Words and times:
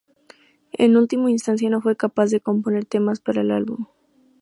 En 0.71 0.97
última 0.97 1.29
instancia, 1.29 1.69
no 1.69 1.79
fue 1.79 1.95
capaz 1.95 2.31
de 2.31 2.41
componer 2.41 2.85
temas 2.85 3.19
para 3.19 3.41
el 3.41 3.51
álbum. 3.51 3.85